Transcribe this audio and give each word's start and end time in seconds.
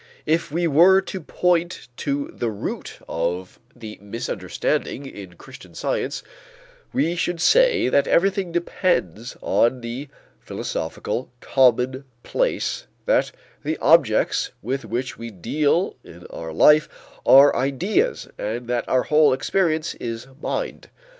If 0.25 0.51
we 0.51 0.65
were 0.65 0.99
to 0.99 1.21
point 1.21 1.87
to 1.97 2.31
the 2.35 2.49
root 2.49 2.97
of 3.07 3.59
the 3.75 3.99
misunderstanding 4.01 5.05
in 5.05 5.35
Christian 5.35 5.75
Science, 5.75 6.23
we 6.91 7.15
should 7.15 7.39
say 7.39 7.87
that 7.87 8.07
everything 8.07 8.51
depends 8.51 9.37
on 9.43 9.81
the 9.81 10.09
philosophical 10.39 11.29
commonplace 11.39 12.87
that 13.05 13.31
the 13.63 13.77
objects 13.77 14.49
with 14.63 14.85
which 14.85 15.19
we 15.19 15.29
deal 15.29 15.95
in 16.03 16.25
our 16.31 16.51
life 16.51 16.89
are 17.23 17.55
ideas 17.55 18.27
and 18.39 18.67
that 18.67 18.89
our 18.89 19.03
whole 19.03 19.33
experience 19.33 19.93
is 19.93 20.25
mind. 20.41 20.89